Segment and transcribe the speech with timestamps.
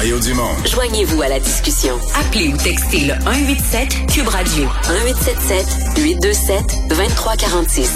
[0.00, 0.56] Mario Dumont.
[0.64, 1.94] Joignez-vous à la discussion.
[2.14, 5.66] Appelez ou textez le 187 Cube Radio 1877
[5.98, 7.90] 827 2346.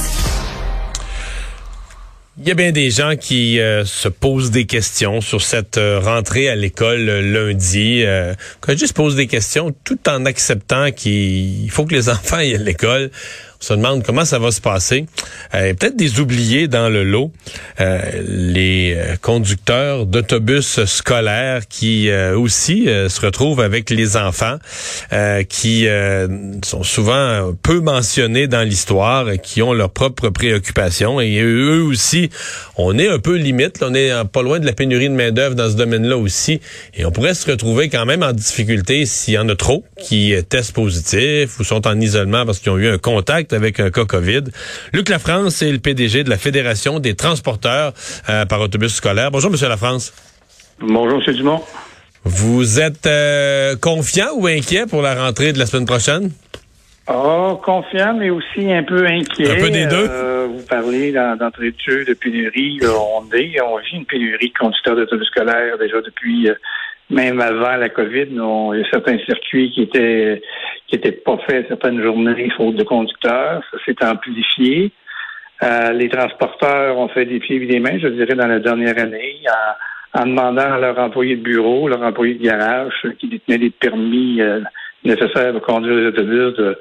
[2.37, 5.99] Il y a bien des gens qui euh, se posent des questions sur cette euh,
[5.99, 8.05] rentrée à l'école euh, lundi.
[8.61, 12.57] quand je se pose des questions tout en acceptant qu'il faut que les enfants aillent
[12.57, 13.11] à l'école
[13.61, 15.07] se demande comment ça va se passer.
[15.55, 17.33] Euh, Peut-être des oubliés dans le lot,
[17.81, 24.59] euh, les euh, conducteurs d'autobus scolaires qui euh, aussi se retrouvent avec les enfants,
[25.49, 25.87] qui
[26.63, 31.21] sont souvent peu mentionnés dans l'histoire, qui ont leurs propres préoccupations.
[31.21, 32.31] Et eux aussi,
[32.77, 35.55] on est un peu limite, on est pas loin de la pénurie de main d'œuvre
[35.55, 36.61] dans ce domaine-là aussi,
[36.95, 40.35] et on pourrait se retrouver quand même en difficulté s'il y en a trop qui
[40.49, 44.05] testent positif ou sont en isolement parce qu'ils ont eu un contact avec un cas
[44.05, 44.45] COVID.
[44.93, 47.93] Luc Lafrance est le PDG de la Fédération des transporteurs
[48.29, 49.31] euh, par autobus scolaire.
[49.31, 50.13] Bonjour, Monsieur Lafrance.
[50.81, 51.35] Bonjour, M.
[51.35, 51.63] Dumont.
[52.25, 56.31] Vous êtes euh, confiant ou inquiet pour la rentrée de la semaine prochaine?
[57.07, 59.51] Oh, confiant, mais aussi un peu inquiet.
[59.51, 60.09] Un peu des deux?
[60.09, 62.81] Euh, vous parlez d'entrée de jeu de pénurie.
[62.83, 66.49] on, est, on vit une pénurie de conducteurs d'autobus scolaires déjà depuis
[67.11, 70.43] même avant la COVID, il y a certains circuits qui étaient
[70.87, 73.63] qui étaient pas faits certaines journées faute de conducteurs.
[73.71, 74.93] Ça s'est amplifié.
[75.63, 78.99] Euh, les transporteurs ont fait des pieds et des mains, je dirais, dans la dernière
[78.99, 79.37] année,
[80.15, 84.41] en, demandant à leurs employés de bureau, leurs employés de garage, qui détenaient des permis
[84.41, 84.61] euh,
[85.05, 86.79] nécessaires pour conduire les autobus, de,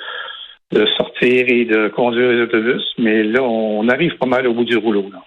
[0.71, 2.83] de sortir et de conduire les autobus.
[2.97, 5.09] Mais là, on arrive pas mal au bout du rouleau.
[5.11, 5.19] Là.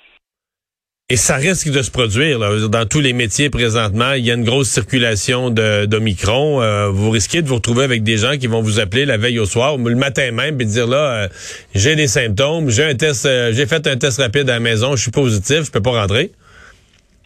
[1.08, 2.48] Et ça risque de se produire là.
[2.68, 4.14] dans tous les métiers présentement.
[4.16, 6.60] Il y a une grosse circulation d'Omicron.
[6.60, 9.38] Euh, vous risquez de vous retrouver avec des gens qui vont vous appeler la veille
[9.38, 11.28] au soir ou le matin même et dire là, euh,
[11.76, 14.96] j'ai des symptômes, j'ai un test, euh, j'ai fait un test rapide à la maison,
[14.96, 16.32] je suis positif, je peux pas rentrer.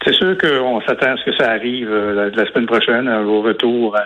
[0.05, 3.97] C'est sûr qu'on s'attend à ce que ça arrive la, semaine prochaine au retour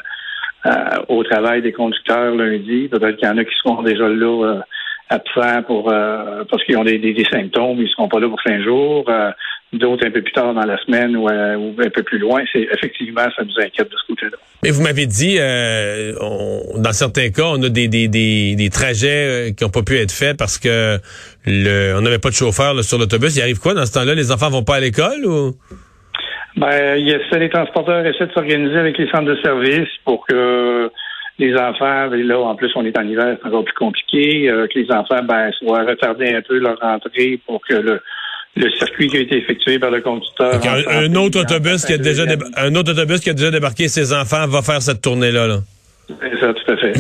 [1.09, 2.87] au travail des conducteurs lundi.
[2.87, 4.61] Peut-être qu'il y en a qui seront déjà là
[5.09, 5.91] absents pour
[6.49, 9.05] parce qu'ils ont des, des, symptômes, ils seront pas là pour cinq jours
[9.77, 12.41] d'autres un peu plus tard dans la semaine ou, euh, un peu plus loin.
[12.51, 14.37] C'est effectivement, ça nous inquiète de ce côté-là.
[14.63, 16.13] Mais vous m'avez dit, euh,
[16.77, 19.97] dans certains cas, on a des, des, des, des trajets euh, qui n'ont pas pu
[19.97, 20.97] être faits parce que
[21.45, 23.35] le, on n'avait pas de chauffeur sur l'autobus.
[23.35, 24.15] Il arrive quoi dans ce temps-là?
[24.15, 25.55] Les enfants vont pas à l'école ou?
[26.57, 30.89] Ben, il les transporteurs essaient de s'organiser avec les centres de service pour que
[31.37, 34.79] les enfants, ben là, en plus, on est en hiver, c'est encore plus compliqué, que
[34.79, 37.99] les enfants ben, soient retardés un peu leur rentrée pour que le,
[38.55, 40.61] le circuit qui a été effectué par le conducteur.
[40.89, 42.23] Un, autre autobus qui a déjà
[42.57, 45.47] un autre autobus qui a déjà débarqué ses enfants va faire cette tournée-là.
[45.47, 45.59] Là.
[46.07, 46.93] C'est ça, tout à fait.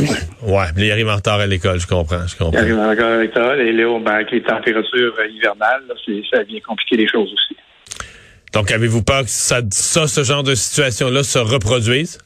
[0.43, 2.53] ouais, il arrive en retard à l'école, je comprends, je comprends.
[2.53, 5.83] Il arrive en retard à l'école et là, ben, avec les températures hivernales,
[6.31, 7.55] ça vient compliquer les choses aussi.
[8.53, 12.19] Donc, avez-vous peur que ça, ça ce genre de situation-là se reproduise?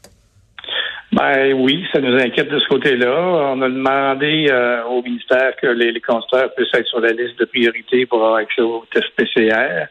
[1.11, 3.53] Ben oui, ça nous inquiète de ce côté-là.
[3.55, 7.39] On a demandé euh, au ministère que les, les constructeurs puissent être sur la liste
[7.39, 9.87] de priorité pour avoir accès au test PCR.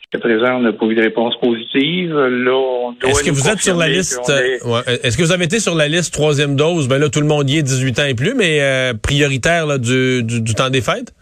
[0.00, 2.14] Jusqu'à présent, on n'a pas eu de réponse positive.
[2.14, 5.88] Là, Est-ce que vous êtes sur la liste Est-ce que vous avez été sur la
[5.88, 6.88] liste troisième dose?
[6.88, 9.76] Ben là, tout le monde y est 18 ans et plus, mais euh, prioritaire là,
[9.76, 11.14] du, du, temps des fêtes?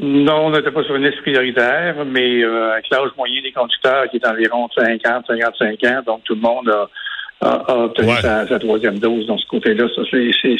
[0.00, 4.08] Non, on n'était pas sur une liste prioritaire, mais euh, avec l'âge moyen des conducteurs
[4.10, 6.88] qui est environ 50, 55 ans, donc tout le monde a,
[7.42, 9.26] a, obtenu sa, troisième dose.
[9.26, 10.02] Dans ce côté-là, ça,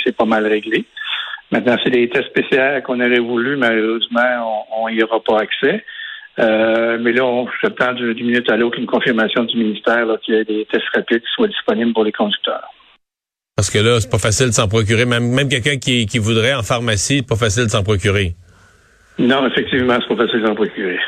[0.05, 0.85] c'est pas mal réglé.
[1.51, 5.85] Maintenant, c'est des tests spéciaux qu'on aurait voulu, malheureusement, on n'y aura pas accès.
[6.39, 10.39] Euh, mais là, on, prends d'une minute à l'autre une confirmation du ministère qu'il y
[10.39, 12.69] ait des tests rapides qui soient disponibles pour les conducteurs.
[13.55, 15.05] Parce que là, c'est pas facile de s'en procurer.
[15.05, 18.35] Même, même quelqu'un qui, qui voudrait en pharmacie, c'est pas facile de s'en procurer.
[19.19, 20.99] Non, effectivement, c'est pas facile de s'en procurer.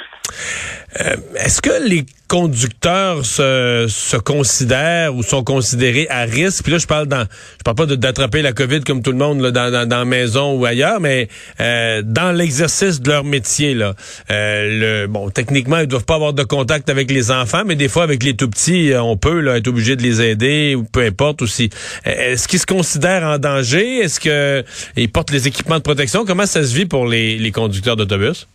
[1.01, 6.63] Euh, est-ce que les conducteurs se, se, considèrent ou sont considérés à risque?
[6.63, 7.25] Puis là, je parle dans,
[7.59, 10.05] je parle pas d'attraper la COVID comme tout le monde là, dans, dans, dans la
[10.05, 11.29] maison ou ailleurs, mais
[11.61, 13.75] euh, dans l'exercice de leur métier.
[13.75, 13.95] Là,
[14.31, 17.89] euh, le, bon, techniquement, ils doivent pas avoir de contact avec les enfants, mais des
[17.89, 21.01] fois, avec les tout petits, on peut là, être obligé de les aider ou peu
[21.01, 21.71] importe aussi.
[22.05, 23.99] Est-ce qu'ils se considèrent en danger?
[23.99, 26.25] Est-ce qu'ils portent les équipements de protection?
[26.25, 28.47] Comment ça se vit pour les, les conducteurs d'autobus?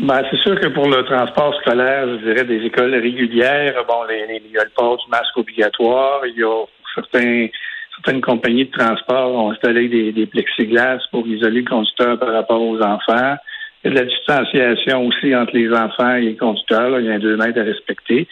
[0.00, 4.40] Ben, c'est sûr que pour le transport scolaire, je dirais des écoles régulières, bon, les,
[4.44, 6.64] il y a le port du masque obligatoire, il y a
[6.94, 7.48] certains,
[7.96, 12.62] certaines compagnies de transport ont installé des, des plexiglas pour isoler le conducteur par rapport
[12.62, 13.36] aux enfants.
[13.82, 17.00] Il y a de la distanciation aussi entre les enfants et les conducteurs.
[17.00, 18.28] Il y a un deux mètres à respecter.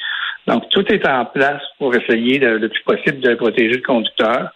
[0.47, 4.51] Donc, tout est en place pour essayer le plus possible de protéger le conducteur.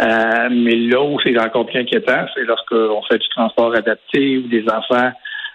[0.00, 4.42] Euh, mais là où c'est encore plus inquiétant, c'est lorsqu'on fait du transport adapté ou
[4.42, 5.10] des enfants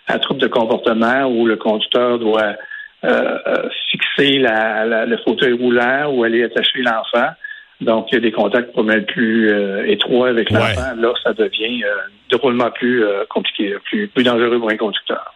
[0.07, 2.55] un trouble de comportement où le conducteur doit
[3.89, 7.29] fixer le fauteuil roulant ou aller attacher l'enfant.
[7.79, 9.49] Donc, il y a des contacts pour mettre plus
[9.87, 10.95] étroits avec l'enfant.
[10.97, 11.83] Là, ça devient
[12.29, 15.30] drôlement plus compliqué, plus, plus dangereux pour un conducteur.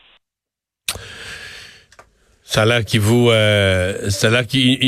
[2.55, 4.43] Ça a l'air qu'il vous, euh, ça a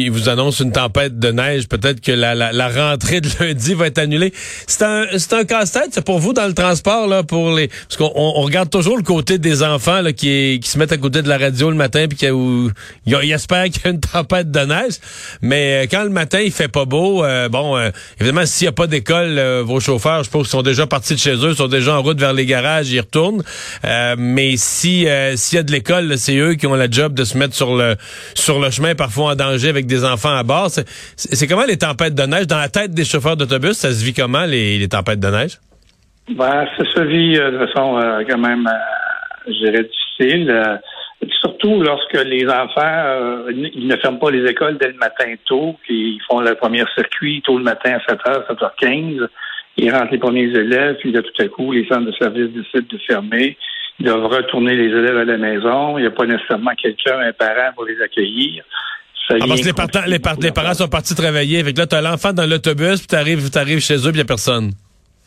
[0.10, 1.68] vous annonce une tempête de neige.
[1.68, 4.31] Peut-être que la, la, la, rentrée de lundi va être annulée.
[4.68, 7.98] C'est un, c'est un casse-tête, c'est pour vous dans le transport là, pour les, parce
[7.98, 11.22] qu'on on regarde toujours le côté des enfants là qui, qui se mettent à côté
[11.22, 12.72] de la radio le matin puis qui, où,
[13.06, 14.94] ils espèrent qu'il y a une tempête de neige.
[15.42, 18.69] Mais euh, quand le matin il fait pas beau, euh, bon, euh, évidemment s'il y
[18.69, 21.98] a pas d'école, vos chauffeurs, je pense sont déjà partis de chez eux, sont déjà
[21.98, 23.44] en route vers les garages, ils retournent.
[24.18, 25.06] mais si
[25.36, 27.75] s'il y a de l'école, c'est eux qui ont la job de se mettre sur
[27.75, 27.95] le
[28.36, 30.69] sur le chemin, parfois en danger avec des enfants à bord.
[30.69, 32.48] C'est comment les tempêtes de neige?
[32.48, 35.57] Dans la tête des chauffeurs d'autobus, ça se vit comment, les, tempêtes de neige?
[36.30, 40.80] Ben, ça se vit euh, de façon euh, quand même, euh, je dirais, difficile.
[41.42, 46.15] surtout lorsque les enfants, ils ne ferment pas les écoles dès le matin tôt, puis
[46.15, 49.27] ils font le premier circuit tôt le matin à 7h, 7h15.
[49.77, 52.88] Ils rentrent les premiers élèves, puis là, tout à coup, les centres de service décident
[52.89, 53.57] de fermer.
[53.99, 55.97] Ils doivent retourner les élèves à la maison.
[55.97, 58.63] Il n'y a pas nécessairement quelqu'un, un parent pour les accueillir.
[59.29, 61.61] Ah, parce que les, les, parents sont partis travailler.
[61.63, 64.11] Fait que là, tu as l'enfant dans l'autobus, puis tu arrives, arrives chez eux, puis
[64.11, 64.71] il n'y a personne.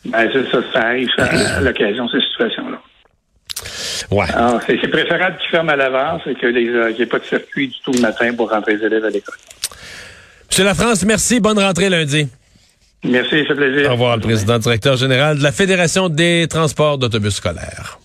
[0.05, 2.81] Ben, c'est ça, ça arrive à l'occasion, ces situations-là.
[4.09, 4.25] Ouais.
[4.65, 7.91] c'est préférable qu'ils ferment à l'avance et qu'il n'y ait pas de circuit du tout
[7.91, 9.35] le matin pour rentrer les élèves à l'école.
[10.49, 11.39] Monsieur La France, merci.
[11.39, 12.27] Bonne rentrée lundi.
[13.03, 13.89] Merci, fait plaisir.
[13.89, 17.99] Au revoir, le président directeur général de la Fédération des transports d'autobus scolaires.